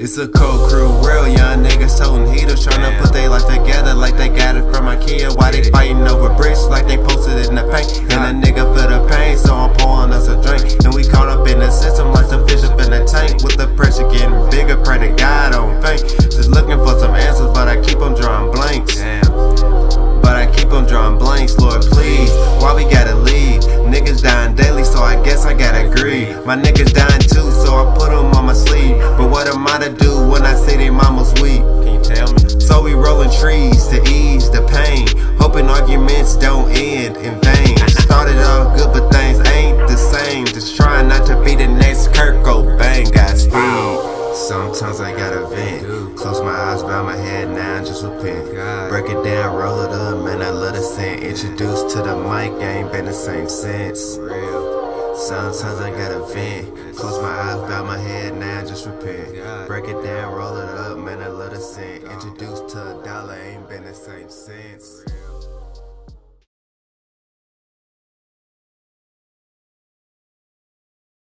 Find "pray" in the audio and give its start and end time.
14.76-14.98